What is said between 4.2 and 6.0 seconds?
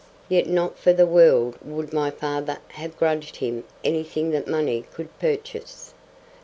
that money could purchase.